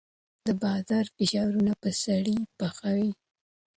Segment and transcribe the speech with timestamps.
[0.47, 3.11] د بازار فشارونه به سړی پخوي.